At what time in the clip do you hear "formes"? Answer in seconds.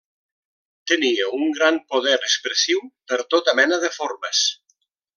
4.01-4.45